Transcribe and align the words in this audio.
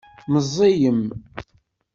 Meẓẓiyem? 0.31 1.01